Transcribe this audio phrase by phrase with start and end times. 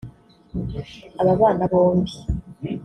[1.21, 2.15] aba bana bombi